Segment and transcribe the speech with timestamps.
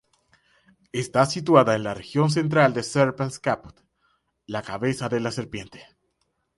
[0.93, 3.79] Está situada en la región central de Serpens Caput,
[4.47, 5.85] la cabeza de la serpiente.